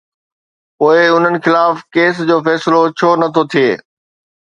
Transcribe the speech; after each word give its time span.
پوءِ 0.77 0.99
انهن 1.13 1.35
خلاف 1.43 1.75
ڪيسن 1.93 2.23
جو 2.29 2.37
فيصلو 2.45 2.81
ڇو 2.97 3.09
نه 3.21 3.27
ٿو 3.33 3.41
ٿئي؟ 3.51 3.69